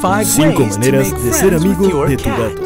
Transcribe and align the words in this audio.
5 0.00 0.66
maneras 0.66 1.12
de 1.22 1.30
ser 1.30 1.54
amigo 1.54 2.06
de 2.06 2.16
tu 2.16 2.30
gato. 2.30 2.62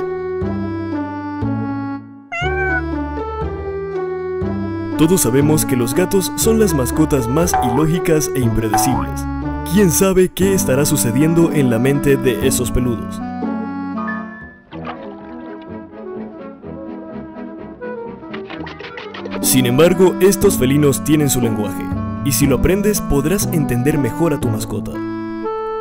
Todos 4.96 5.23
sabemos 5.23 5.67
que 5.67 5.75
los 5.75 5.94
gatos 5.94 6.31
son 6.36 6.60
las 6.60 6.75
mascotas 6.75 7.26
más 7.26 7.52
ilógicas 7.65 8.30
e 8.36 8.41
impredecibles. 8.41 9.27
¿Quién 9.73 9.91
sabe 9.91 10.29
qué 10.29 10.55
estará 10.55 10.84
sucediendo 10.84 11.51
en 11.51 11.70
la 11.70 11.80
mente 11.80 12.16
de 12.16 12.47
esos 12.47 12.70
peludos? 12.70 13.20
Sin 19.41 19.66
embargo, 19.66 20.14
estos 20.21 20.57
felinos 20.57 21.03
tienen 21.03 21.29
su 21.29 21.41
lenguaje, 21.41 21.82
y 22.25 22.30
si 22.30 22.46
lo 22.46 22.59
aprendes 22.59 23.01
podrás 23.01 23.46
entender 23.46 23.98
mejor 23.98 24.32
a 24.35 24.39
tu 24.39 24.48
mascota. 24.48 24.93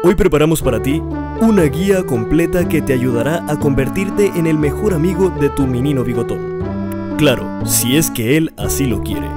Hoy 0.06 0.16
preparamos 0.16 0.62
para 0.62 0.82
ti 0.82 1.02
una 1.40 1.64
guía 1.64 2.06
completa 2.06 2.68
que 2.68 2.82
te 2.82 2.92
ayudará 2.92 3.46
a 3.48 3.58
convertirte 3.58 4.26
en 4.36 4.48
el 4.48 4.58
mejor 4.58 4.94
amigo 4.94 5.30
de 5.30 5.48
tu 5.50 5.66
menino 5.66 6.04
bigotón. 6.04 7.16
Claro, 7.18 7.66
si 7.66 7.96
es 7.96 8.12
que 8.12 8.36
él 8.36 8.52
así 8.58 8.86
lo 8.86 9.02
quiere. 9.02 9.30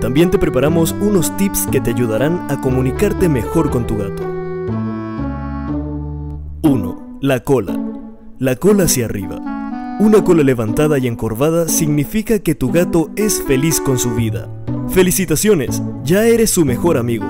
También 0.00 0.32
te 0.32 0.38
preparamos 0.40 0.96
unos 1.00 1.36
tips 1.36 1.68
que 1.68 1.80
te 1.80 1.90
ayudarán 1.90 2.44
a 2.50 2.60
comunicarte 2.60 3.28
mejor 3.28 3.70
con 3.70 3.86
tu 3.86 3.98
gato. 3.98 4.24
1. 6.62 7.18
La 7.20 7.44
cola. 7.44 7.78
La 8.40 8.56
cola 8.56 8.84
hacia 8.84 9.04
arriba. 9.04 9.96
Una 10.00 10.24
cola 10.24 10.42
levantada 10.42 10.98
y 10.98 11.06
encorvada 11.06 11.68
significa 11.68 12.40
que 12.40 12.56
tu 12.56 12.72
gato 12.72 13.10
es 13.14 13.40
feliz 13.44 13.80
con 13.80 13.96
su 13.96 14.16
vida. 14.16 14.48
Felicitaciones, 14.88 15.80
ya 16.02 16.24
eres 16.24 16.50
su 16.50 16.64
mejor 16.64 16.96
amigo. 16.96 17.26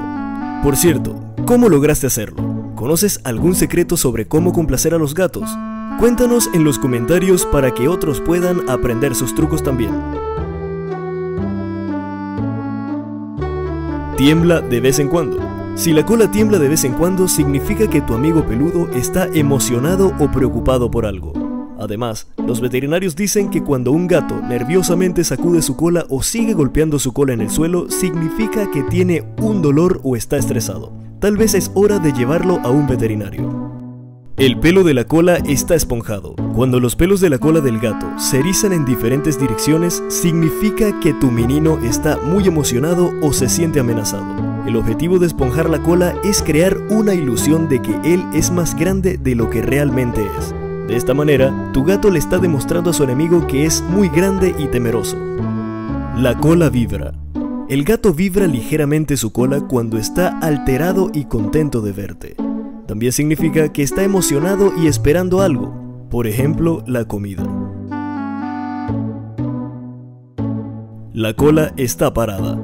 Por 0.63 0.77
cierto, 0.77 1.15
¿cómo 1.45 1.69
lograste 1.69 2.07
hacerlo? 2.07 2.50
¿Conoces 2.81 3.21
algún 3.25 3.55
secreto 3.55 3.99
sobre 3.99 4.27
cómo 4.27 4.55
complacer 4.55 4.95
a 4.95 4.99
los 4.99 5.15
gatos? 5.15 5.51
Cuéntanos 5.99 6.49
en 6.55 6.65
los 6.65 6.79
comentarios 6.79 7.45
para 7.45 7.75
que 7.75 7.89
otros 7.89 8.23
puedan 8.23 8.71
aprender 8.71 9.15
sus 9.15 9.35
trucos 9.35 9.63
también. 9.63 9.93
Tiembla 14.17 14.63
de 14.63 14.81
vez 14.81 14.99
en 14.99 15.09
cuando. 15.09 15.37
Si 15.75 15.93
la 15.93 16.07
cola 16.07 16.31
tiembla 16.31 16.59
de 16.59 16.71
vez 16.71 16.85
en 16.85 16.95
cuando 16.95 17.29
significa 17.29 17.87
que 17.87 18.01
tu 18.01 18.15
amigo 18.15 18.47
peludo 18.47 18.89
está 18.93 19.27
emocionado 19.27 20.15
o 20.19 20.31
preocupado 20.31 20.91
por 20.91 21.05
algo. 21.05 21.35
Además, 21.79 22.29
los 22.39 22.63
veterinarios 22.63 23.15
dicen 23.15 23.51
que 23.51 23.63
cuando 23.63 23.93
un 23.93 24.07
gato 24.07 24.41
nerviosamente 24.41 25.23
sacude 25.23 25.61
su 25.61 25.77
cola 25.77 26.07
o 26.09 26.23
sigue 26.23 26.55
golpeando 26.55 26.99
su 26.99 27.13
cola 27.13 27.35
en 27.35 27.43
el 27.43 27.51
suelo, 27.51 27.91
significa 27.91 28.71
que 28.71 28.83
tiene 28.85 29.27
un 29.37 29.61
dolor 29.61 30.01
o 30.03 30.17
está 30.17 30.39
estresado 30.39 31.00
tal 31.21 31.37
vez 31.37 31.55
es 31.55 31.71
hora 31.75 31.99
de 31.99 32.13
llevarlo 32.13 32.61
a 32.65 32.71
un 32.71 32.87
veterinario. 32.87 33.71
El 34.37 34.59
pelo 34.59 34.85
de 34.85 34.95
la 34.95 35.05
cola 35.05 35.37
está 35.37 35.75
esponjado. 35.75 36.35
Cuando 36.55 36.81
los 36.81 36.97
pelos 36.97 37.21
de 37.21 37.29
la 37.29 37.39
cola 37.39 37.61
del 37.61 37.79
gato 37.79 38.07
se 38.19 38.39
erizan 38.39 38.73
en 38.73 38.87
diferentes 38.87 39.39
direcciones, 39.39 40.03
significa 40.09 40.99
que 41.01 41.13
tu 41.13 41.31
menino 41.31 41.79
está 41.85 42.17
muy 42.17 42.49
emocionado 42.49 43.13
o 43.21 43.35
se 43.35 43.51
siente 43.51 43.81
amenazado. 43.81 44.25
El 44.67 44.77
objetivo 44.77 45.19
de 45.19 45.27
esponjar 45.27 45.69
la 45.69 45.83
cola 45.83 46.15
es 46.25 46.43
crear 46.43 46.79
una 46.89 47.13
ilusión 47.13 47.69
de 47.69 47.83
que 47.83 47.95
él 48.03 48.25
es 48.33 48.51
más 48.51 48.75
grande 48.75 49.19
de 49.19 49.35
lo 49.35 49.51
que 49.51 49.61
realmente 49.61 50.27
es. 50.39 50.55
De 50.89 50.97
esta 50.97 51.13
manera, 51.13 51.53
tu 51.75 51.85
gato 51.85 52.11
le 52.11 52.19
está 52.19 52.39
demostrando 52.39 52.91
a 52.91 52.93
su 52.95 53.05
enemigo 53.05 53.47
que 53.47 53.67
es 53.67 53.83
muy 53.83 54.09
grande 54.09 54.55
y 54.59 54.69
temeroso. 54.69 55.19
La 56.17 56.39
cola 56.39 56.71
vibra. 56.71 57.13
El 57.71 57.85
gato 57.85 58.13
vibra 58.13 58.49
ligeramente 58.49 59.17
su 59.17 59.33
cola 59.33 59.61
cuando 59.61 59.97
está 59.97 60.41
alterado 60.41 61.09
y 61.15 61.27
contento 61.27 61.81
de 61.81 61.93
verte. 61.93 62.35
También 62.89 63.13
significa 63.13 63.73
que 63.73 63.85
está 63.85 64.03
emocionado 64.03 64.73
y 64.77 64.89
esperando 64.89 65.41
algo, 65.41 66.09
por 66.11 66.27
ejemplo, 66.27 66.83
la 66.89 67.05
comida. 67.05 67.45
La 71.13 71.35
cola 71.35 71.73
está 71.77 72.13
parada. 72.13 72.61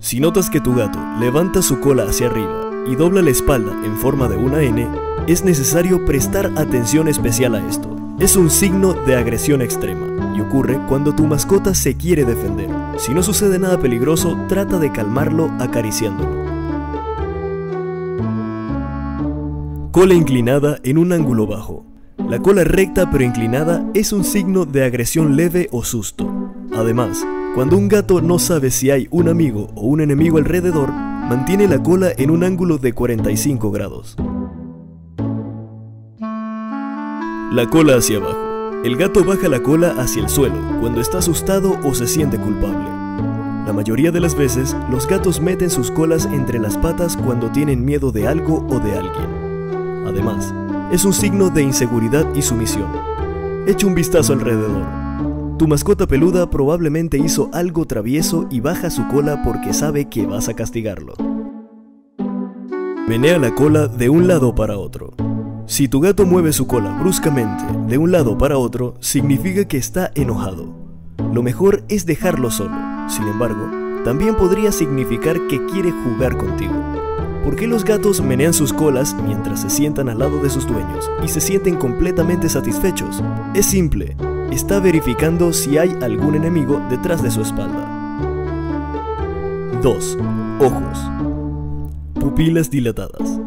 Si 0.00 0.18
notas 0.18 0.50
que 0.50 0.60
tu 0.60 0.74
gato 0.74 0.98
levanta 1.20 1.62
su 1.62 1.78
cola 1.78 2.02
hacia 2.02 2.26
arriba 2.26 2.72
y 2.88 2.96
dobla 2.96 3.22
la 3.22 3.30
espalda 3.30 3.70
en 3.84 3.96
forma 3.98 4.26
de 4.26 4.36
una 4.36 4.62
N, 4.62 4.84
es 5.28 5.44
necesario 5.44 6.04
prestar 6.04 6.50
atención 6.56 7.06
especial 7.06 7.54
a 7.54 7.68
esto. 7.68 7.99
Es 8.20 8.36
un 8.36 8.50
signo 8.50 8.92
de 8.92 9.16
agresión 9.16 9.62
extrema 9.62 10.34
y 10.36 10.42
ocurre 10.42 10.78
cuando 10.86 11.14
tu 11.14 11.26
mascota 11.26 11.74
se 11.74 11.96
quiere 11.96 12.26
defender. 12.26 12.68
Si 12.98 13.14
no 13.14 13.22
sucede 13.22 13.58
nada 13.58 13.80
peligroso, 13.80 14.38
trata 14.46 14.78
de 14.78 14.92
calmarlo 14.92 15.50
acariciándolo. 15.58 16.28
Cola 19.90 20.12
inclinada 20.12 20.78
en 20.82 20.98
un 20.98 21.14
ángulo 21.14 21.46
bajo. 21.46 21.86
La 22.28 22.40
cola 22.40 22.62
recta 22.62 23.10
pero 23.10 23.24
inclinada 23.24 23.90
es 23.94 24.12
un 24.12 24.22
signo 24.22 24.66
de 24.66 24.84
agresión 24.84 25.34
leve 25.34 25.70
o 25.72 25.82
susto. 25.82 26.30
Además, 26.74 27.26
cuando 27.54 27.78
un 27.78 27.88
gato 27.88 28.20
no 28.20 28.38
sabe 28.38 28.70
si 28.70 28.90
hay 28.90 29.08
un 29.10 29.30
amigo 29.30 29.70
o 29.74 29.86
un 29.86 30.02
enemigo 30.02 30.36
alrededor, 30.36 30.90
mantiene 30.90 31.66
la 31.66 31.82
cola 31.82 32.10
en 32.14 32.30
un 32.30 32.44
ángulo 32.44 32.76
de 32.76 32.92
45 32.92 33.70
grados. 33.70 34.14
La 37.50 37.68
cola 37.68 37.96
hacia 37.96 38.18
abajo. 38.18 38.80
El 38.84 38.96
gato 38.96 39.24
baja 39.24 39.48
la 39.48 39.60
cola 39.60 39.96
hacia 39.98 40.22
el 40.22 40.28
suelo 40.28 40.54
cuando 40.78 41.00
está 41.00 41.18
asustado 41.18 41.76
o 41.82 41.94
se 41.94 42.06
siente 42.06 42.38
culpable. 42.38 42.88
La 43.66 43.72
mayoría 43.72 44.12
de 44.12 44.20
las 44.20 44.36
veces, 44.36 44.76
los 44.88 45.08
gatos 45.08 45.40
meten 45.40 45.68
sus 45.68 45.90
colas 45.90 46.26
entre 46.26 46.60
las 46.60 46.78
patas 46.78 47.16
cuando 47.16 47.50
tienen 47.50 47.84
miedo 47.84 48.12
de 48.12 48.28
algo 48.28 48.64
o 48.70 48.78
de 48.78 48.96
alguien. 48.96 50.06
Además, 50.06 50.54
es 50.92 51.04
un 51.04 51.12
signo 51.12 51.50
de 51.50 51.62
inseguridad 51.62 52.24
y 52.36 52.42
sumisión. 52.42 52.86
Echa 53.66 53.84
un 53.88 53.96
vistazo 53.96 54.32
alrededor. 54.32 54.86
Tu 55.58 55.66
mascota 55.66 56.06
peluda 56.06 56.48
probablemente 56.50 57.18
hizo 57.18 57.50
algo 57.52 57.84
travieso 57.84 58.46
y 58.48 58.60
baja 58.60 58.90
su 58.90 59.08
cola 59.08 59.42
porque 59.42 59.74
sabe 59.74 60.08
que 60.08 60.24
vas 60.24 60.48
a 60.48 60.54
castigarlo. 60.54 61.14
Menea 63.08 63.40
la 63.40 63.52
cola 63.56 63.88
de 63.88 64.08
un 64.08 64.28
lado 64.28 64.54
para 64.54 64.78
otro. 64.78 65.14
Si 65.70 65.86
tu 65.86 66.00
gato 66.00 66.26
mueve 66.26 66.52
su 66.52 66.66
cola 66.66 66.90
bruscamente 66.98 67.62
de 67.86 67.96
un 67.96 68.10
lado 68.10 68.36
para 68.36 68.58
otro, 68.58 68.96
significa 68.98 69.66
que 69.66 69.76
está 69.76 70.10
enojado. 70.16 70.74
Lo 71.32 71.44
mejor 71.44 71.84
es 71.88 72.06
dejarlo 72.06 72.50
solo. 72.50 72.74
Sin 73.08 73.22
embargo, 73.28 73.70
también 74.04 74.34
podría 74.34 74.72
significar 74.72 75.46
que 75.46 75.64
quiere 75.66 75.92
jugar 75.92 76.36
contigo. 76.36 76.74
¿Por 77.44 77.54
qué 77.54 77.68
los 77.68 77.84
gatos 77.84 78.20
menean 78.20 78.52
sus 78.52 78.72
colas 78.72 79.14
mientras 79.24 79.60
se 79.60 79.70
sientan 79.70 80.08
al 80.08 80.18
lado 80.18 80.42
de 80.42 80.50
sus 80.50 80.66
dueños 80.66 81.08
y 81.24 81.28
se 81.28 81.40
sienten 81.40 81.76
completamente 81.76 82.48
satisfechos? 82.48 83.22
Es 83.54 83.66
simple, 83.66 84.16
está 84.50 84.80
verificando 84.80 85.52
si 85.52 85.78
hay 85.78 85.96
algún 86.02 86.34
enemigo 86.34 86.82
detrás 86.90 87.22
de 87.22 87.30
su 87.30 87.42
espalda. 87.42 87.86
2. 89.80 90.18
Ojos. 90.58 90.98
Pupilas 92.14 92.70
dilatadas. 92.70 93.39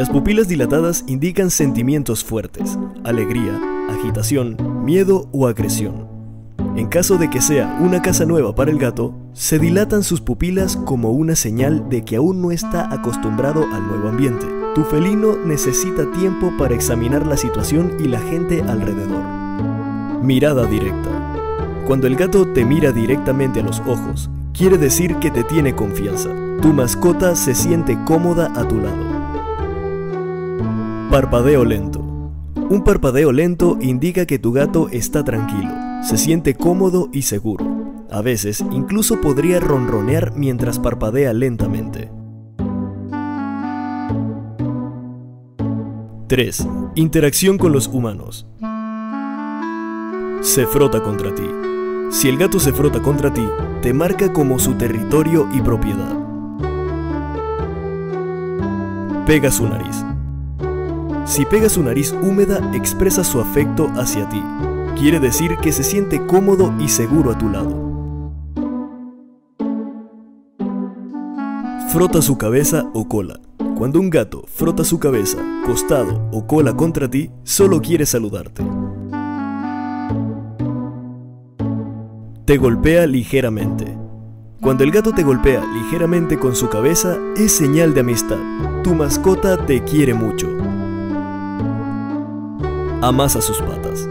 Las 0.00 0.08
pupilas 0.08 0.48
dilatadas 0.48 1.04
indican 1.08 1.50
sentimientos 1.50 2.24
fuertes, 2.24 2.78
alegría, 3.04 3.60
agitación, 3.90 4.56
miedo 4.82 5.28
o 5.30 5.46
agresión. 5.46 6.08
En 6.74 6.86
caso 6.86 7.18
de 7.18 7.28
que 7.28 7.42
sea 7.42 7.76
una 7.82 8.00
casa 8.00 8.24
nueva 8.24 8.54
para 8.54 8.70
el 8.70 8.78
gato, 8.78 9.14
se 9.34 9.58
dilatan 9.58 10.02
sus 10.02 10.22
pupilas 10.22 10.76
como 10.76 11.10
una 11.10 11.36
señal 11.36 11.90
de 11.90 12.02
que 12.02 12.16
aún 12.16 12.40
no 12.40 12.50
está 12.50 12.90
acostumbrado 12.90 13.62
al 13.70 13.88
nuevo 13.88 14.08
ambiente. 14.08 14.46
Tu 14.74 14.84
felino 14.84 15.36
necesita 15.36 16.10
tiempo 16.12 16.50
para 16.58 16.74
examinar 16.74 17.26
la 17.26 17.36
situación 17.36 17.98
y 18.00 18.04
la 18.04 18.20
gente 18.20 18.62
alrededor. 18.62 19.22
Mirada 20.22 20.64
directa. 20.64 21.10
Cuando 21.86 22.06
el 22.06 22.16
gato 22.16 22.48
te 22.48 22.64
mira 22.64 22.90
directamente 22.92 23.60
a 23.60 23.64
los 23.64 23.80
ojos, 23.80 24.30
quiere 24.54 24.78
decir 24.78 25.16
que 25.16 25.30
te 25.30 25.44
tiene 25.44 25.76
confianza. 25.76 26.30
Tu 26.62 26.68
mascota 26.72 27.36
se 27.36 27.54
siente 27.54 27.98
cómoda 28.06 28.50
a 28.58 28.66
tu 28.66 28.78
lado. 28.78 29.19
Parpadeo 31.10 31.64
lento. 31.64 31.98
Un 31.98 32.84
parpadeo 32.84 33.32
lento 33.32 33.76
indica 33.80 34.26
que 34.26 34.38
tu 34.38 34.52
gato 34.52 34.88
está 34.92 35.24
tranquilo, 35.24 35.72
se 36.04 36.16
siente 36.16 36.54
cómodo 36.54 37.08
y 37.12 37.22
seguro. 37.22 37.66
A 38.12 38.22
veces 38.22 38.64
incluso 38.70 39.20
podría 39.20 39.58
ronronear 39.58 40.32
mientras 40.36 40.78
parpadea 40.78 41.32
lentamente. 41.32 42.12
3. 46.28 46.68
Interacción 46.94 47.58
con 47.58 47.72
los 47.72 47.88
humanos. 47.88 48.46
Se 50.42 50.64
frota 50.64 51.02
contra 51.02 51.34
ti. 51.34 51.48
Si 52.12 52.28
el 52.28 52.38
gato 52.38 52.60
se 52.60 52.72
frota 52.72 53.02
contra 53.02 53.34
ti, 53.34 53.42
te 53.82 53.92
marca 53.92 54.32
como 54.32 54.60
su 54.60 54.74
territorio 54.74 55.48
y 55.52 55.60
propiedad. 55.60 56.16
Pega 59.26 59.50
su 59.50 59.68
nariz. 59.68 60.04
Si 61.30 61.44
pega 61.44 61.68
su 61.68 61.80
nariz 61.80 62.12
húmeda, 62.12 62.58
expresa 62.74 63.22
su 63.22 63.40
afecto 63.40 63.86
hacia 63.94 64.28
ti. 64.28 64.42
Quiere 64.98 65.20
decir 65.20 65.58
que 65.58 65.70
se 65.70 65.84
siente 65.84 66.26
cómodo 66.26 66.74
y 66.80 66.88
seguro 66.88 67.30
a 67.30 67.38
tu 67.38 67.48
lado. 67.48 67.88
Frota 71.92 72.20
su 72.20 72.36
cabeza 72.36 72.90
o 72.94 73.06
cola. 73.06 73.38
Cuando 73.76 74.00
un 74.00 74.10
gato 74.10 74.42
frota 74.48 74.82
su 74.82 74.98
cabeza, 74.98 75.38
costado 75.64 76.28
o 76.32 76.48
cola 76.48 76.74
contra 76.74 77.08
ti, 77.08 77.30
solo 77.44 77.80
quiere 77.80 78.06
saludarte. 78.06 78.64
Te 82.44 82.56
golpea 82.56 83.06
ligeramente. 83.06 83.96
Cuando 84.60 84.82
el 84.82 84.90
gato 84.90 85.12
te 85.12 85.22
golpea 85.22 85.64
ligeramente 85.74 86.40
con 86.40 86.56
su 86.56 86.68
cabeza, 86.68 87.16
es 87.36 87.52
señal 87.52 87.94
de 87.94 88.00
amistad. 88.00 88.38
Tu 88.82 88.96
mascota 88.96 89.64
te 89.64 89.84
quiere 89.84 90.12
mucho. 90.12 90.59
Amasa 93.02 93.40
sus 93.40 93.58
patas. 93.62 94.06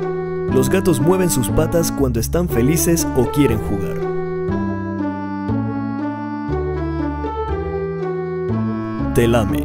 Los 0.51 0.67
gatos 0.67 0.99
mueven 0.99 1.29
sus 1.29 1.47
patas 1.49 1.91
cuando 1.91 2.19
están 2.19 2.49
felices 2.49 3.07
o 3.15 3.29
quieren 3.29 3.59
jugar. 3.59 3.99
Te 9.13 9.27
lame. 9.27 9.63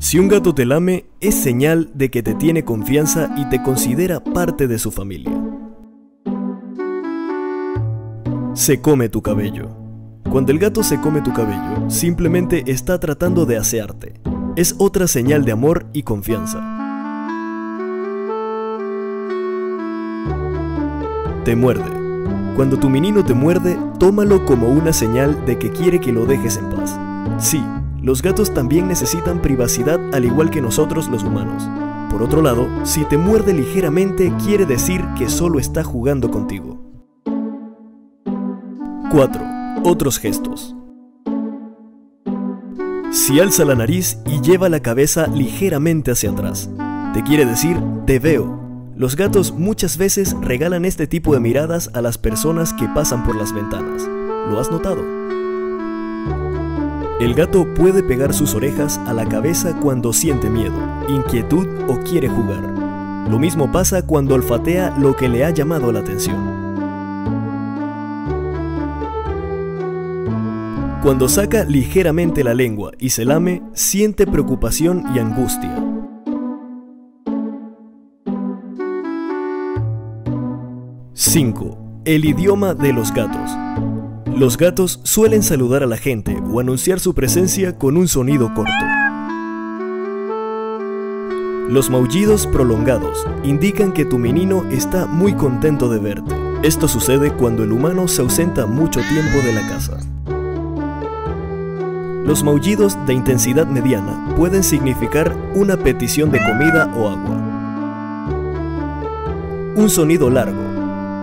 Si 0.00 0.18
un 0.18 0.26
gato 0.26 0.52
te 0.52 0.66
lame, 0.66 1.06
es 1.20 1.36
señal 1.36 1.90
de 1.94 2.10
que 2.10 2.24
te 2.24 2.34
tiene 2.34 2.64
confianza 2.64 3.32
y 3.36 3.48
te 3.48 3.62
considera 3.62 4.18
parte 4.18 4.66
de 4.66 4.80
su 4.80 4.90
familia. 4.90 5.32
Se 8.54 8.80
come 8.80 9.08
tu 9.08 9.22
cabello. 9.22 9.68
Cuando 10.28 10.50
el 10.50 10.58
gato 10.58 10.82
se 10.82 11.00
come 11.00 11.22
tu 11.22 11.32
cabello, 11.32 11.88
simplemente 11.88 12.64
está 12.66 12.98
tratando 12.98 13.46
de 13.46 13.58
asearte. 13.58 14.20
Es 14.56 14.74
otra 14.78 15.06
señal 15.06 15.44
de 15.44 15.52
amor 15.52 15.86
y 15.92 16.02
confianza. 16.02 16.75
Te 21.46 21.54
muerde. 21.54 21.84
Cuando 22.56 22.76
tu 22.76 22.90
menino 22.90 23.24
te 23.24 23.32
muerde, 23.32 23.78
tómalo 24.00 24.44
como 24.44 24.68
una 24.68 24.92
señal 24.92 25.46
de 25.46 25.56
que 25.56 25.70
quiere 25.70 26.00
que 26.00 26.10
lo 26.10 26.26
dejes 26.26 26.56
en 26.56 26.68
paz. 26.70 26.98
Sí, 27.38 27.62
los 28.02 28.20
gatos 28.20 28.52
también 28.52 28.88
necesitan 28.88 29.40
privacidad 29.40 30.12
al 30.12 30.24
igual 30.24 30.50
que 30.50 30.60
nosotros 30.60 31.06
los 31.08 31.22
humanos. 31.22 31.62
Por 32.10 32.24
otro 32.24 32.42
lado, 32.42 32.66
si 32.84 33.04
te 33.04 33.16
muerde 33.16 33.52
ligeramente 33.52 34.32
quiere 34.44 34.66
decir 34.66 35.04
que 35.16 35.28
solo 35.28 35.60
está 35.60 35.84
jugando 35.84 36.32
contigo. 36.32 36.80
4. 39.12 39.40
Otros 39.84 40.18
gestos. 40.18 40.74
Si 43.12 43.38
alza 43.38 43.64
la 43.64 43.76
nariz 43.76 44.18
y 44.26 44.40
lleva 44.40 44.68
la 44.68 44.80
cabeza 44.80 45.28
ligeramente 45.28 46.10
hacia 46.10 46.30
atrás, 46.32 46.68
te 47.14 47.22
quiere 47.22 47.46
decir 47.46 47.80
te 48.04 48.18
veo. 48.18 48.65
Los 48.96 49.14
gatos 49.14 49.52
muchas 49.52 49.98
veces 49.98 50.34
regalan 50.40 50.86
este 50.86 51.06
tipo 51.06 51.34
de 51.34 51.40
miradas 51.40 51.90
a 51.92 52.00
las 52.00 52.16
personas 52.16 52.72
que 52.72 52.88
pasan 52.88 53.24
por 53.24 53.36
las 53.36 53.52
ventanas. 53.52 54.08
¿Lo 54.50 54.58
has 54.58 54.70
notado? 54.70 55.04
El 57.20 57.34
gato 57.34 57.74
puede 57.74 58.02
pegar 58.02 58.32
sus 58.32 58.54
orejas 58.54 58.98
a 59.06 59.12
la 59.12 59.28
cabeza 59.28 59.78
cuando 59.82 60.14
siente 60.14 60.48
miedo, 60.48 60.74
inquietud 61.10 61.66
o 61.88 61.98
quiere 62.00 62.28
jugar. 62.30 62.62
Lo 63.28 63.38
mismo 63.38 63.70
pasa 63.70 64.06
cuando 64.06 64.34
olfatea 64.34 64.96
lo 64.98 65.14
que 65.14 65.28
le 65.28 65.44
ha 65.44 65.50
llamado 65.50 65.92
la 65.92 66.00
atención. 66.00 66.38
Cuando 71.02 71.28
saca 71.28 71.64
ligeramente 71.64 72.42
la 72.42 72.54
lengua 72.54 72.92
y 72.98 73.10
se 73.10 73.26
lame, 73.26 73.62
siente 73.74 74.26
preocupación 74.26 75.04
y 75.14 75.18
angustia. 75.18 75.95
¡5! 81.16 82.02
El 82.04 82.26
idioma 82.26 82.74
de 82.74 82.92
los 82.92 83.10
gatos. 83.10 83.50
Los 84.36 84.58
gatos 84.58 85.00
suelen 85.02 85.42
saludar 85.42 85.82
a 85.82 85.86
la 85.86 85.96
gente 85.96 86.36
o 86.52 86.60
anunciar 86.60 87.00
su 87.00 87.14
presencia 87.14 87.78
con 87.78 87.96
un 87.96 88.06
sonido 88.06 88.52
corto. 88.52 88.70
Los 91.70 91.88
maullidos 91.88 92.46
prolongados 92.46 93.26
indican 93.44 93.94
que 93.94 94.04
tu 94.04 94.18
menino 94.18 94.66
está 94.70 95.06
muy 95.06 95.32
contento 95.32 95.88
de 95.88 96.00
verte. 96.00 96.34
Esto 96.62 96.86
sucede 96.86 97.32
cuando 97.32 97.64
el 97.64 97.72
humano 97.72 98.08
se 98.08 98.20
ausenta 98.20 98.66
mucho 98.66 99.00
tiempo 99.00 99.38
de 99.38 99.54
la 99.54 99.66
casa. 99.70 99.96
Los 102.26 102.44
maullidos 102.44 102.94
de 103.06 103.14
intensidad 103.14 103.66
mediana 103.66 104.34
pueden 104.36 104.62
significar 104.62 105.34
una 105.54 105.78
petición 105.78 106.30
de 106.30 106.40
comida 106.40 106.92
o 106.94 107.08
agua. 107.08 107.42
Un 109.76 109.88
sonido 109.88 110.28
largo, 110.28 110.75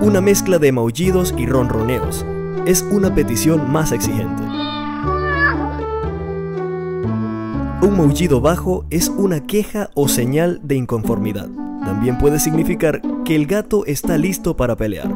una 0.03 0.19
mezcla 0.19 0.59
de 0.59 0.73
maullidos 0.73 1.33
y 1.37 1.45
ronroneos, 1.45 2.25
es 2.65 2.81
una 2.81 3.15
petición 3.15 3.71
más 3.71 3.93
exigente. 3.93 4.43
Un 7.81 7.95
maullido 7.97 8.41
bajo 8.41 8.85
es 8.89 9.07
una 9.07 9.47
queja 9.47 9.89
o 9.95 10.09
señal 10.09 10.59
de 10.61 10.75
inconformidad. 10.75 11.47
También 11.85 12.17
puede 12.17 12.39
significar 12.39 13.01
que 13.23 13.33
el 13.33 13.45
gato 13.45 13.85
está 13.85 14.17
listo 14.17 14.57
para 14.57 14.75
pelear. 14.75 15.09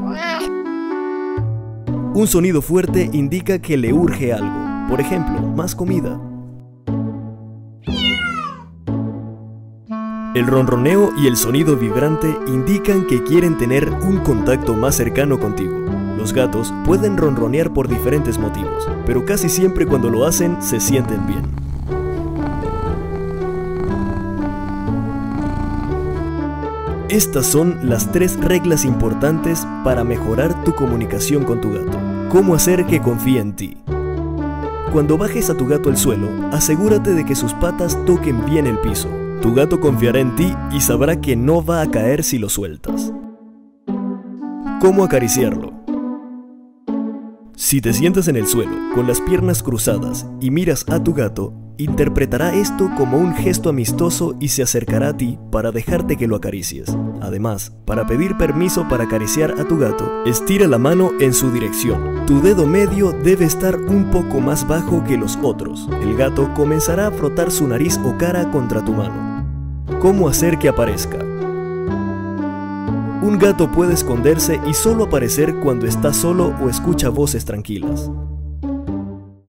Un 2.14 2.26
sonido 2.28 2.62
fuerte 2.62 3.10
indica 3.12 3.60
que 3.60 3.76
le 3.76 3.92
urge 3.92 4.32
algo. 4.32 4.88
Por 4.88 5.02
ejemplo, 5.02 5.42
más 5.42 5.76
comida. 5.76 6.18
El 10.38 10.46
ronroneo 10.46 11.14
y 11.18 11.26
el 11.26 11.36
sonido 11.36 11.78
vibrante 11.78 12.38
indican 12.46 13.08
que 13.08 13.24
quieren 13.24 13.58
tener 13.58 13.90
un 13.90 14.20
contacto 14.20 14.76
más 14.76 14.94
cercano 14.94 15.40
contigo. 15.40 15.76
Los 16.16 16.32
gatos 16.32 16.72
pueden 16.86 17.18
ronronear 17.18 17.74
por 17.74 17.88
diferentes 17.88 18.38
motivos, 18.38 18.88
pero 19.08 19.26
casi 19.26 19.50
siempre 19.50 19.88
cuando 19.88 20.12
lo 20.12 20.26
hacen 20.26 20.62
se 20.62 20.80
sienten 20.80 21.26
bien. 21.26 21.42
Estas 27.10 27.48
son 27.48 27.80
las 27.82 28.12
tres 28.12 28.40
reglas 28.40 28.86
importantes 28.86 29.66
para 29.84 30.04
mejorar 30.04 30.64
tu 30.64 30.76
comunicación 30.76 31.46
con 31.46 31.62
tu 31.62 31.72
gato. 31.72 31.98
¿Cómo 32.30 32.54
hacer 32.54 32.86
que 32.86 33.02
confíe 33.02 33.40
en 33.40 33.56
ti? 33.56 33.78
Cuando 34.94 35.18
bajes 35.18 35.50
a 35.50 35.58
tu 35.58 35.66
gato 35.66 35.90
al 35.90 35.98
suelo, 35.98 36.30
asegúrate 36.52 37.16
de 37.16 37.26
que 37.26 37.34
sus 37.34 37.56
patas 37.56 37.98
toquen 38.06 38.46
bien 38.46 38.68
el 38.68 38.78
piso. 38.78 39.10
Tu 39.42 39.54
gato 39.54 39.80
confiará 39.80 40.20
en 40.20 40.36
ti 40.36 40.54
y 40.72 40.82
sabrá 40.82 41.22
que 41.22 41.36
no 41.36 41.64
va 41.64 41.82
a 41.82 41.92
caer 41.92 42.24
si 42.24 42.40
lo 42.40 42.50
sueltas. 42.50 43.14
¿Cómo 44.82 45.04
acariciarlo? 45.04 45.74
Si 47.56 47.82
te 47.82 47.94
sientas 47.94 48.28
en 48.28 48.36
el 48.36 48.48
suelo, 48.48 48.76
con 48.94 49.08
las 49.08 49.20
piernas 49.22 49.64
cruzadas, 49.64 50.28
y 50.40 50.52
miras 50.52 50.86
a 50.90 51.04
tu 51.04 51.14
gato, 51.14 51.54
interpretará 51.78 52.54
esto 52.54 52.90
como 52.98 53.18
un 53.18 53.34
gesto 53.36 53.70
amistoso 53.70 54.36
y 54.40 54.50
se 54.50 54.64
acercará 54.64 55.10
a 55.10 55.18
ti 55.18 55.38
para 55.52 55.72
dejarte 55.72 56.18
que 56.18 56.28
lo 56.28 56.36
acaricies. 56.36 56.96
Además, 57.22 57.74
para 57.86 58.06
pedir 58.06 58.38
permiso 58.38 58.88
para 58.88 59.06
acariciar 59.06 59.60
a 59.60 59.66
tu 59.66 59.78
gato, 59.78 60.24
estira 60.26 60.68
la 60.68 60.78
mano 60.78 61.12
en 61.20 61.34
su 61.34 61.52
dirección. 61.52 62.26
Tu 62.26 62.42
dedo 62.42 62.66
medio 62.66 63.12
debe 63.12 63.46
estar 63.46 63.76
un 63.76 64.10
poco 64.12 64.40
más 64.40 64.68
bajo 64.68 65.04
que 65.04 65.18
los 65.18 65.38
otros. 65.42 65.90
El 66.02 66.16
gato 66.16 66.54
comenzará 66.54 67.08
a 67.08 67.12
frotar 67.12 67.52
su 67.52 67.68
nariz 67.68 68.00
o 68.06 68.18
cara 68.18 68.52
contra 68.52 68.84
tu 68.84 68.94
mano. 68.94 69.46
¿Cómo 70.00 70.28
hacer 70.28 70.60
que 70.60 70.70
aparezca? 70.70 71.18
Un 73.22 73.38
gato 73.40 73.72
puede 73.72 73.94
esconderse 73.94 74.62
y 74.68 74.74
solo 74.74 75.06
aparecer 75.06 75.56
cuando 75.56 75.86
está 75.86 76.14
solo 76.14 76.54
o 76.62 76.70
escucha 76.70 77.10
voces 77.10 77.46
tranquilas. 77.46 78.10